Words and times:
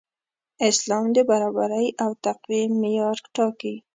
اسلام 0.69 1.05
د 1.15 1.17
برابرۍ 1.29 1.87
او 2.03 2.09
تقوی 2.25 2.61
معیار 2.79 3.17
ټاکي. 3.35 3.75